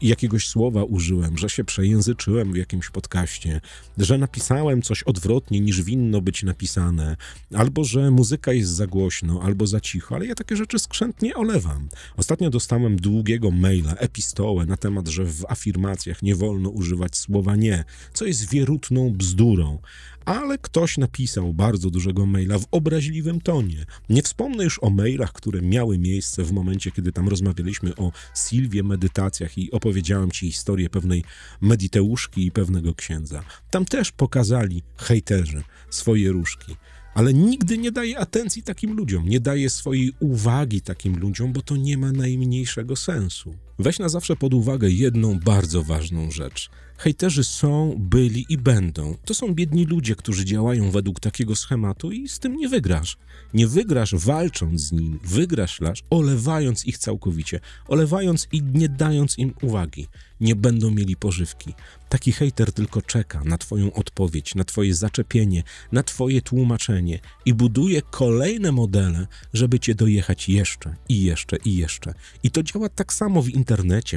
jakiegoś 0.00 0.48
słowa 0.48 0.84
użyłem, 0.84 1.38
że 1.38 1.48
się 1.48 1.64
przejęzyczyłem 1.64 2.52
w 2.52 2.56
jakimś 2.56 2.90
podcaście, 2.90 3.60
że 3.98 4.18
napisałem 4.18 4.82
coś 4.82 5.02
odwrotnie 5.02 5.60
niż 5.60 5.82
winno 5.82 6.20
być 6.20 6.42
napisane, 6.42 7.16
albo 7.54 7.84
że 7.84 8.10
muzyka 8.10 8.52
jest 8.52 8.70
za 8.70 8.86
głośno, 8.86 9.42
albo 9.42 9.66
za 9.66 9.80
cicho, 9.80 10.14
ale 10.14 10.26
ja 10.26 10.34
takie 10.34 10.56
rzeczy 10.56 10.78
skrzętnie 10.78 11.34
olewam. 11.34 11.88
Ostatnio 12.16 12.50
dostałem 12.50 12.96
długiego 12.96 13.50
maila, 13.50 13.94
epistołę 13.94 14.66
na 14.66 14.76
temat, 14.76 15.08
że 15.08 15.24
w 15.24 15.44
afirmacjach 15.48 16.22
nie 16.22 16.34
wolno 16.34 16.68
używać 16.68 17.16
słowa 17.16 17.56
nie, 17.56 17.84
co 18.12 18.24
jest 18.24 18.50
wierutną 18.50 19.10
bzdurą. 19.10 19.78
Ale 20.26 20.58
ktoś 20.58 20.98
napisał 20.98 21.54
bardzo 21.54 21.90
dużego 21.90 22.26
maila 22.26 22.58
w 22.58 22.66
obraźliwym 22.70 23.40
tonie. 23.40 23.86
Nie 24.08 24.22
wspomnę 24.22 24.64
już 24.64 24.82
o 24.82 24.90
mailach, 24.90 25.32
które 25.32 25.62
miały 25.62 25.98
miejsce 25.98 26.44
w 26.44 26.52
momencie, 26.52 26.90
kiedy 26.90 27.12
tam 27.12 27.28
rozmawialiśmy 27.28 27.96
o 27.96 28.12
Silwie, 28.34 28.82
medytacjach 28.82 29.58
i 29.58 29.70
opowiedziałem 29.72 30.30
ci 30.30 30.52
historię 30.52 30.90
pewnej 30.90 31.24
mediteuszki 31.60 32.46
i 32.46 32.50
pewnego 32.50 32.94
księdza. 32.94 33.44
Tam 33.70 33.84
też 33.84 34.12
pokazali 34.12 34.82
hejterzy 34.96 35.62
swoje 35.90 36.32
różki. 36.32 36.76
Ale 37.14 37.34
nigdy 37.34 37.78
nie 37.78 37.92
daje 37.92 38.18
atencji 38.18 38.62
takim 38.62 38.96
ludziom, 38.96 39.28
nie 39.28 39.40
daje 39.40 39.70
swojej 39.70 40.12
uwagi 40.20 40.80
takim 40.80 41.18
ludziom, 41.18 41.52
bo 41.52 41.62
to 41.62 41.76
nie 41.76 41.98
ma 41.98 42.12
najmniejszego 42.12 42.96
sensu. 42.96 43.65
Weź 43.78 43.98
na 43.98 44.08
zawsze 44.08 44.36
pod 44.36 44.54
uwagę 44.54 44.90
jedną 44.90 45.38
bardzo 45.38 45.82
ważną 45.82 46.30
rzecz. 46.30 46.70
Hejterzy 46.98 47.44
są, 47.44 47.96
byli 47.98 48.46
i 48.48 48.58
będą. 48.58 49.16
To 49.24 49.34
są 49.34 49.54
biedni 49.54 49.84
ludzie, 49.84 50.16
którzy 50.16 50.44
działają 50.44 50.90
według 50.90 51.20
takiego 51.20 51.56
schematu 51.56 52.12
i 52.12 52.28
z 52.28 52.38
tym 52.38 52.56
nie 52.56 52.68
wygrasz. 52.68 53.16
Nie 53.54 53.66
wygrasz 53.66 54.14
walcząc 54.14 54.80
z 54.80 54.92
nimi, 54.92 55.18
wygrasz 55.24 55.80
lasz, 55.80 56.02
olewając 56.10 56.86
ich 56.86 56.98
całkowicie, 56.98 57.60
olewając 57.88 58.48
i 58.52 58.62
nie 58.62 58.88
dając 58.88 59.38
im 59.38 59.54
uwagi. 59.62 60.06
Nie 60.40 60.56
będą 60.56 60.90
mieli 60.90 61.16
pożywki. 61.16 61.74
Taki 62.08 62.32
hejter 62.32 62.72
tylko 62.72 63.02
czeka 63.02 63.42
na 63.44 63.58
Twoją 63.58 63.92
odpowiedź, 63.92 64.54
na 64.54 64.64
Twoje 64.64 64.94
zaczepienie, 64.94 65.62
na 65.92 66.02
Twoje 66.02 66.42
tłumaczenie 66.42 67.20
i 67.44 67.54
buduje 67.54 68.02
kolejne 68.02 68.72
modele, 68.72 69.26
żeby 69.52 69.80
Cię 69.80 69.94
dojechać 69.94 70.48
jeszcze 70.48 70.96
i 71.08 71.22
jeszcze 71.22 71.56
i 71.64 71.76
jeszcze. 71.76 72.14
I 72.42 72.50
to 72.50 72.62
działa 72.62 72.88
tak 72.88 73.12
samo 73.12 73.42
w 73.42 73.48
internecie, 73.48 73.65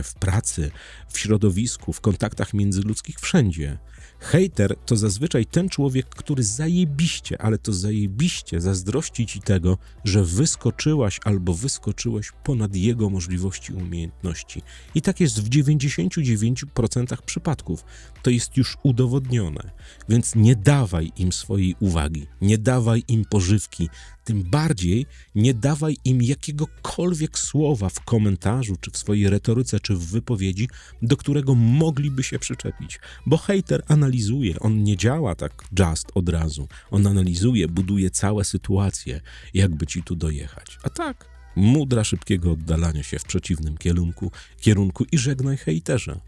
w 0.04 0.14
pracy, 0.14 0.72
w 1.10 1.20
środowisku, 1.20 1.94
w 1.94 2.02
kontaktach 2.02 2.54
międzyludzkich, 2.54 3.20
wszędzie. 3.20 3.78
Hejter 4.20 4.76
to 4.86 4.98
zazwyczaj 4.98 5.46
ten 5.46 5.70
człowiek, 5.70 6.10
który 6.10 6.44
zajebiście, 6.44 7.42
ale 7.42 7.58
to 7.58 7.74
zajebiście 7.74 8.62
zazdrości 8.62 9.26
ci 9.28 9.42
tego, 9.42 9.78
że 10.04 10.24
wyskoczyłaś 10.24 11.20
albo 11.26 11.54
wyskoczyłeś 11.54 12.32
ponad 12.44 12.76
jego 12.76 13.10
możliwości 13.10 13.74
umiejętności. 13.74 14.62
I 14.96 15.02
tak 15.02 15.20
jest 15.20 15.42
w 15.42 15.50
99% 15.50 17.18
przypadków. 17.26 17.84
To 18.24 18.30
jest 18.30 18.58
już 18.58 18.78
udowodnione. 18.84 19.72
Więc 20.10 20.36
nie 20.36 20.56
dawaj 20.56 21.12
im 21.18 21.32
swojej 21.32 21.76
uwagi, 21.80 22.28
nie 22.42 22.58
dawaj 22.58 23.04
im 23.08 23.26
pożywki, 23.26 23.90
tym 24.30 24.44
bardziej 24.44 25.06
nie 25.36 25.54
dawaj 25.54 25.98
im 26.06 26.22
jakiegokolwiek 26.22 27.40
słowa 27.40 27.90
w 27.90 28.00
komentarzu, 28.00 28.76
czy 28.82 28.92
w 28.92 28.98
swojej 28.98 29.30
retoryce, 29.30 29.80
czy 29.80 29.96
w 29.96 30.06
wypowiedzi, 30.06 30.68
do 31.02 31.18
którego 31.18 31.56
mogliby 31.56 32.24
się 32.24 32.40
przyczepić. 32.40 33.00
Bo 33.26 33.38
hejter 33.38 33.84
analizuje, 33.88 34.60
on 34.60 34.84
nie 34.84 34.98
działa 34.98 35.36
tak 35.36 35.64
just 35.80 36.12
od 36.16 36.30
razu. 36.30 36.68
On 36.92 37.08
analizuje, 37.08 37.68
buduje 37.68 38.10
całe 38.10 38.44
sytuacje, 38.44 39.22
jakby 39.54 39.88
ci 39.88 40.04
tu 40.04 40.16
dojechać. 40.16 40.78
A 40.84 40.90
tak, 40.90 41.30
mudra 41.56 42.04
szybkiego 42.04 42.52
oddalania 42.52 43.04
się 43.04 43.20
w 43.20 43.24
przeciwnym 43.24 43.78
kierunku, 43.78 44.32
kierunku 44.62 45.06
i 45.12 45.18
żegnaj 45.18 45.58
hejterze. 45.58 46.20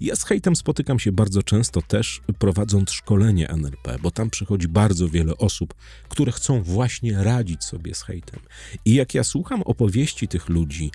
Ja 0.00 0.16
z 0.16 0.24
hejtem 0.24 0.56
spotykam 0.56 0.98
się 0.98 1.12
bardzo 1.12 1.42
często 1.42 1.82
też 1.82 2.20
prowadząc 2.38 2.90
szkolenie 2.90 3.48
NLP, 3.48 3.98
bo 4.02 4.10
tam 4.10 4.30
przychodzi 4.30 4.68
bardzo 4.68 5.08
wiele 5.08 5.36
osób, 5.36 5.74
które 6.08 6.32
chcą 6.32 6.62
właśnie 6.62 7.22
radzić 7.22 7.64
sobie 7.64 7.94
z 7.94 8.02
hejtem. 8.02 8.40
I 8.84 8.94
jak 8.94 9.14
ja 9.14 9.24
słucham 9.24 9.62
opowieści 9.62 10.28
tych 10.28 10.48
ludzi, 10.48 10.90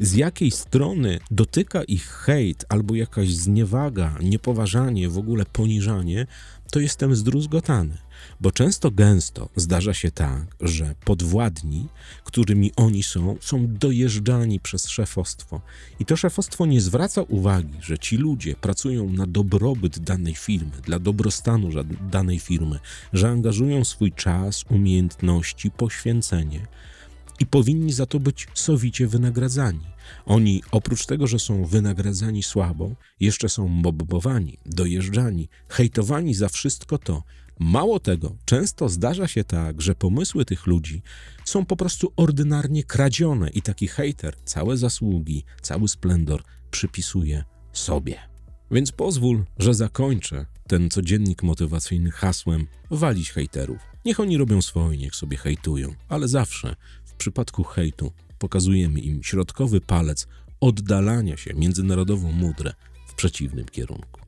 z 0.00 0.14
jakiej 0.14 0.50
strony 0.50 1.18
dotyka 1.30 1.84
ich 1.84 2.04
hejt 2.04 2.64
albo 2.68 2.94
jakaś 2.94 3.34
zniewaga, 3.34 4.14
niepoważanie, 4.22 5.08
w 5.08 5.18
ogóle 5.18 5.44
poniżanie, 5.52 6.26
to 6.70 6.80
jestem 6.80 7.14
zdruzgotany. 7.14 7.98
Bo 8.40 8.52
często 8.52 8.90
gęsto 8.90 9.48
zdarza 9.56 9.94
się 9.94 10.10
tak, 10.10 10.56
że 10.60 10.94
podwładni, 11.04 11.88
którymi 12.24 12.72
oni 12.76 13.02
są, 13.02 13.36
są 13.40 13.66
dojeżdżani 13.68 14.60
przez 14.60 14.88
szefostwo. 14.88 15.60
I 16.00 16.04
to 16.04 16.16
szefostwo 16.16 16.66
nie 16.66 16.80
zwraca 16.80 17.22
uwagi, 17.22 17.78
że 17.80 17.98
ci 17.98 18.16
ludzie 18.16 18.54
pracują 18.54 19.12
na 19.12 19.26
dobrobyt 19.26 19.98
danej 19.98 20.34
firmy, 20.34 20.72
dla 20.84 20.98
dobrostanu 20.98 21.68
danej 22.10 22.38
firmy, 22.38 22.78
że 23.12 23.28
angażują 23.28 23.84
swój 23.84 24.12
czas, 24.12 24.64
umiejętności, 24.70 25.70
poświęcenie 25.70 26.66
i 27.40 27.46
powinni 27.46 27.92
za 27.92 28.06
to 28.06 28.20
być 28.20 28.46
sowicie 28.54 29.06
wynagradzani. 29.06 29.80
Oni 30.26 30.62
oprócz 30.70 31.06
tego, 31.06 31.26
że 31.26 31.38
są 31.38 31.64
wynagradzani 31.64 32.42
słabo, 32.42 32.94
jeszcze 33.20 33.48
są 33.48 33.68
mobbowani, 33.68 34.58
dojeżdżani, 34.66 35.48
hejtowani 35.68 36.34
za 36.34 36.48
wszystko 36.48 36.98
to. 36.98 37.22
Mało 37.58 38.00
tego, 38.00 38.36
często 38.44 38.88
zdarza 38.88 39.28
się 39.28 39.44
tak, 39.44 39.82
że 39.82 39.94
pomysły 39.94 40.44
tych 40.44 40.66
ludzi 40.66 41.02
są 41.44 41.64
po 41.64 41.76
prostu 41.76 42.12
ordynarnie 42.16 42.84
kradzione 42.84 43.50
i 43.50 43.62
taki 43.62 43.88
hejter 43.88 44.36
całe 44.44 44.76
zasługi, 44.76 45.44
cały 45.62 45.88
splendor 45.88 46.42
przypisuje 46.70 47.44
sobie. 47.72 48.18
Więc 48.70 48.92
pozwól, 48.92 49.44
że 49.58 49.74
zakończę 49.74 50.46
ten 50.68 50.90
codziennik 50.90 51.42
motywacyjny 51.42 52.10
hasłem 52.10 52.66
walić 52.90 53.30
hejterów. 53.30 53.78
Niech 54.04 54.20
oni 54.20 54.36
robią 54.36 54.62
swoje, 54.62 54.98
niech 54.98 55.14
sobie 55.14 55.36
hejtują, 55.36 55.94
ale 56.08 56.28
zawsze 56.28 56.76
w 57.04 57.12
przypadku 57.14 57.64
hejtu 57.64 58.12
pokazujemy 58.38 59.00
im 59.00 59.22
środkowy 59.22 59.80
palec 59.80 60.26
oddalania 60.60 61.36
się 61.36 61.54
międzynarodową 61.54 62.32
mudrę 62.32 62.72
w 63.08 63.14
przeciwnym 63.14 63.64
kierunku. 63.64 64.27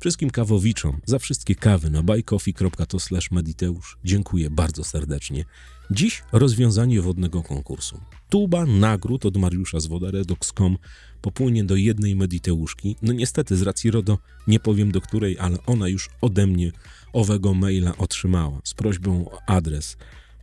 Wszystkim 0.00 0.30
kawowiczom 0.30 1.00
za 1.06 1.18
wszystkie 1.18 1.54
kawy 1.54 1.90
na 1.90 2.02
buycoffee.to 2.02 2.98
mediteusz 3.30 3.98
dziękuję 4.04 4.50
bardzo 4.50 4.84
serdecznie. 4.84 5.44
Dziś 5.90 6.22
rozwiązanie 6.32 7.02
wodnego 7.02 7.42
konkursu. 7.42 8.00
Tuba 8.28 8.66
nagród 8.66 9.26
od 9.26 9.36
Mariusza 9.36 9.80
z 9.80 9.86
wodaredox.com 9.86 10.78
popłynie 11.20 11.64
do 11.64 11.76
jednej 11.76 12.16
mediteuszki. 12.16 12.96
No 13.02 13.12
niestety 13.12 13.56
z 13.56 13.62
racji 13.62 13.90
RODO 13.90 14.18
nie 14.46 14.60
powiem 14.60 14.92
do 14.92 15.00
której, 15.00 15.38
ale 15.38 15.58
ona 15.66 15.88
już 15.88 16.08
ode 16.20 16.46
mnie 16.46 16.72
owego 17.12 17.54
maila 17.54 17.96
otrzymała 17.96 18.60
z 18.64 18.74
prośbą 18.74 19.30
o 19.30 19.38
adres. 19.46 19.96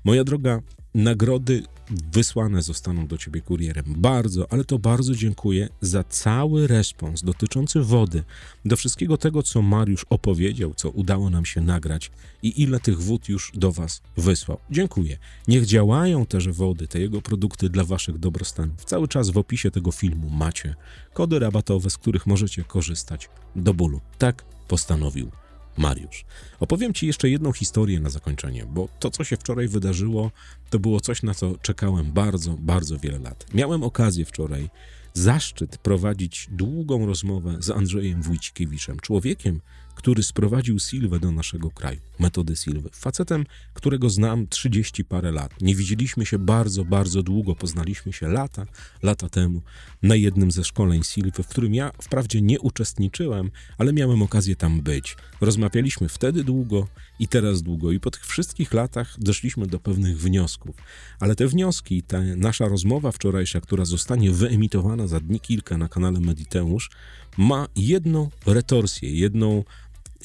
Moja 0.04 0.24
droga, 0.24 0.62
nagrody 0.96 1.64
wysłane 2.12 2.62
zostaną 2.62 3.08
do 3.08 3.18
ciebie 3.18 3.42
kurierem. 3.42 3.86
Bardzo, 3.88 4.52
ale 4.52 4.64
to 4.64 4.80
bardzo 4.80 5.16
dziękuję 5.16 5.70
za 5.82 6.04
cały 6.04 6.68
respons 6.68 7.24
dotyczący 7.24 7.82
wody, 7.82 8.24
do 8.66 8.78
wszystkiego 8.78 9.18
tego, 9.18 9.44
co 9.44 9.62
Mariusz 9.62 10.06
opowiedział, 10.10 10.74
co 10.74 10.90
udało 10.90 11.30
nam 11.30 11.46
się 11.46 11.62
nagrać 11.62 12.12
i 12.44 12.62
ile 12.62 12.80
tych 12.80 13.02
wód 13.02 13.30
już 13.30 13.52
do 13.56 13.72
was 13.72 14.02
wysłał. 14.18 14.58
Dziękuję. 14.72 15.18
Niech 15.48 15.66
działają 15.66 16.26
też 16.26 16.50
wody, 16.50 16.88
te 16.88 17.00
jego 17.00 17.22
produkty 17.22 17.70
dla 17.70 17.84
waszych 17.84 18.18
dobrostanów. 18.18 18.86
Cały 18.86 19.08
czas 19.08 19.30
w 19.30 19.38
opisie 19.38 19.72
tego 19.72 19.92
filmu 19.92 20.30
macie 20.30 20.76
kody 21.14 21.40
rabatowe, 21.40 21.90
z 21.90 21.98
których 21.98 22.28
możecie 22.28 22.64
korzystać 22.64 23.30
do 23.56 23.74
bólu. 23.74 24.02
Tak 24.18 24.46
postanowił 24.68 25.32
Mariusz. 25.78 26.26
Opowiem 26.60 26.94
Ci 26.94 27.08
jeszcze 27.08 27.30
jedną 27.30 27.52
historię 27.52 28.00
na 28.00 28.10
zakończenie, 28.10 28.66
bo 28.66 28.88
to, 29.00 29.12
co 29.12 29.24
się 29.24 29.38
wczoraj 29.38 29.68
wydarzyło, 29.68 30.32
to 30.70 30.80
było 30.80 31.00
coś, 31.00 31.24
na 31.24 31.34
co 31.34 31.58
czekałem 31.62 32.12
bardzo, 32.12 32.58
bardzo 32.60 33.00
wiele 33.00 33.20
lat. 33.20 33.46
Miałem 33.54 33.84
okazję 33.84 34.26
wczoraj, 34.26 34.70
zaszczyt 35.14 35.78
prowadzić 35.78 36.48
długą 36.52 37.06
rozmowę 37.06 37.58
z 37.60 37.70
Andrzejem 37.70 38.22
Wójcikiewiczem, 38.22 39.00
człowiekiem, 39.00 39.62
który 39.96 40.24
sprowadził 40.24 40.80
Silwę 40.80 41.20
do 41.20 41.32
naszego 41.32 41.72
kraju, 41.72 42.00
metody 42.20 42.56
Silwy. 42.56 42.90
Facetem, 42.94 43.46
którego 43.74 44.10
znam 44.10 44.48
30 44.48 45.06
parę 45.06 45.32
lat. 45.32 45.62
Nie 45.62 45.76
widzieliśmy 45.76 46.26
się 46.26 46.40
bardzo, 46.40 46.86
bardzo 46.86 47.24
długo, 47.24 47.56
poznaliśmy 47.56 48.14
się 48.14 48.28
lata, 48.28 48.66
lata 49.04 49.30
temu 49.30 49.62
na 50.04 50.16
jednym 50.16 50.52
ze 50.52 50.64
szkoleń 50.64 51.04
Silwy, 51.04 51.44
w 51.44 51.48
którym 51.48 51.76
ja 51.76 51.92
wprawdzie 52.02 52.42
nie 52.42 52.60
uczestniczyłem, 52.60 53.52
ale 53.78 53.94
miałem 53.94 54.22
okazję 54.22 54.56
tam 54.56 54.82
być. 54.82 55.18
Rozmawialiśmy 55.42 56.10
wtedy 56.10 56.44
długo 56.44 56.88
i 57.20 57.28
teraz 57.28 57.62
długo 57.62 57.92
i 57.92 58.00
po 58.00 58.12
tych 58.12 58.26
wszystkich 58.26 58.74
latach 58.74 59.16
doszliśmy 59.20 59.68
do 59.68 59.80
pewnych 59.80 60.20
wniosków. 60.20 60.76
Ale 61.20 61.36
te 61.36 61.48
wnioski, 61.48 62.04
ta 62.04 62.22
nasza 62.22 62.68
rozmowa 62.68 63.12
wczorajsza, 63.12 63.62
która 63.62 63.86
zostanie 63.86 64.32
wyemitowana 64.32 65.08
za 65.08 65.20
dni 65.20 65.40
kilka 65.40 65.78
na 65.78 65.88
kanale 65.88 66.20
Mediteusz, 66.20 66.90
ma 67.38 67.68
jedną 67.76 68.30
retorsję, 68.46 69.16
jedną, 69.16 69.64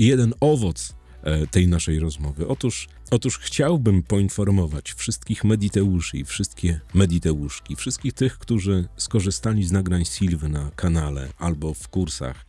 jeden 0.06 0.34
owoc 0.40 0.94
e, 1.22 1.46
tej 1.46 1.68
naszej 1.68 1.98
rozmowy. 1.98 2.48
Otóż, 2.48 2.88
otóż 3.10 3.38
chciałbym 3.38 4.02
poinformować 4.02 4.92
wszystkich 4.92 5.44
mediteuszy 5.44 6.18
i 6.18 6.24
wszystkie 6.24 6.80
mediteuszki, 6.94 7.76
wszystkich 7.76 8.12
tych, 8.12 8.38
którzy 8.38 8.88
skorzystali 8.96 9.64
z 9.64 9.72
nagrań 9.72 10.04
Silwy 10.04 10.48
na 10.48 10.70
kanale 10.76 11.28
albo 11.38 11.74
w 11.74 11.88
kursach, 11.88 12.46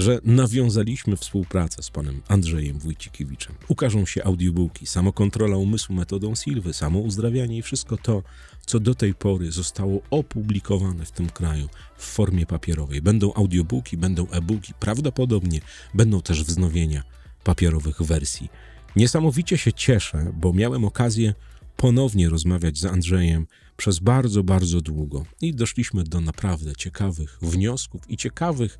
że 0.00 0.20
nawiązaliśmy 0.24 1.16
współpracę 1.16 1.82
z 1.82 1.90
panem 1.90 2.22
Andrzejem 2.28 2.78
Wójcikiewiczem. 2.78 3.54
Ukażą 3.68 4.06
się 4.06 4.24
audiobooki, 4.24 4.86
samokontrola 4.86 5.56
umysłu 5.56 5.94
metodą 5.94 6.34
Silwy, 6.34 6.74
samouzdrawianie 6.74 7.58
i 7.58 7.62
wszystko 7.62 7.96
to, 7.96 8.22
co 8.66 8.80
do 8.80 8.94
tej 8.94 9.14
pory 9.14 9.52
zostało 9.52 10.00
opublikowane 10.10 11.04
w 11.04 11.10
tym 11.10 11.28
kraju 11.28 11.68
w 11.96 12.04
formie 12.04 12.46
papierowej. 12.46 13.02
Będą 13.02 13.34
audiobooki, 13.34 13.96
będą 13.96 14.28
e-booki, 14.28 14.74
prawdopodobnie 14.80 15.60
będą 15.94 16.22
też 16.22 16.44
wznowienia 16.44 17.02
papierowych 17.44 18.02
wersji. 18.02 18.48
Niesamowicie 18.96 19.58
się 19.58 19.72
cieszę, 19.72 20.32
bo 20.34 20.52
miałem 20.52 20.84
okazję 20.84 21.34
ponownie 21.76 22.28
rozmawiać 22.28 22.78
z 22.78 22.84
Andrzejem 22.84 23.46
przez 23.76 23.98
bardzo, 23.98 24.44
bardzo 24.44 24.80
długo 24.80 25.26
i 25.40 25.54
doszliśmy 25.54 26.04
do 26.04 26.20
naprawdę 26.20 26.76
ciekawych 26.76 27.38
wniosków 27.42 28.10
i 28.10 28.16
ciekawych 28.16 28.78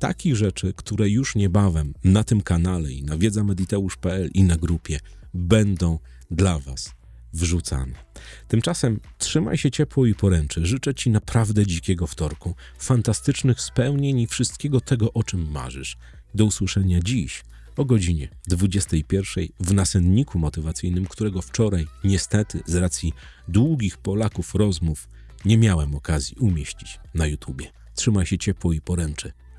takich 0.00 0.36
rzeczy, 0.36 0.72
które 0.76 1.08
już 1.08 1.34
niebawem 1.34 1.94
na 2.04 2.24
tym 2.24 2.40
kanale 2.40 2.92
i 2.92 3.02
na 3.02 3.16
wiedzamediteusz.pl 3.16 4.30
i 4.34 4.42
na 4.42 4.56
grupie 4.56 5.00
będą 5.34 5.98
dla 6.30 6.58
Was 6.58 6.94
wrzucane. 7.32 7.92
Tymczasem 8.48 9.00
trzymaj 9.18 9.58
się 9.58 9.70
ciepło 9.70 10.06
i 10.06 10.14
poręczy. 10.14 10.66
Życzę 10.66 10.94
Ci 10.94 11.10
naprawdę 11.10 11.66
dzikiego 11.66 12.06
wtorku, 12.06 12.54
fantastycznych 12.78 13.60
spełnień 13.60 14.20
i 14.20 14.26
wszystkiego 14.26 14.80
tego, 14.80 15.12
o 15.12 15.22
czym 15.24 15.50
marzysz. 15.50 15.96
Do 16.34 16.44
usłyszenia 16.44 17.00
dziś 17.00 17.44
o 17.76 17.84
godzinie 17.84 18.28
21 18.48 19.46
w 19.60 19.72
nasenniku 19.72 20.38
motywacyjnym, 20.38 21.06
którego 21.06 21.42
wczoraj 21.42 21.86
niestety 22.04 22.62
z 22.66 22.74
racji 22.74 23.12
długich 23.48 23.98
Polaków 23.98 24.54
rozmów 24.54 25.08
nie 25.44 25.58
miałem 25.58 25.94
okazji 25.94 26.36
umieścić 26.36 27.00
na 27.14 27.26
YouTubie. 27.26 27.66
Trzymaj 27.94 28.26
się 28.26 28.38
ciepło 28.38 28.72
i 28.72 28.80
poręczy. 28.80 29.32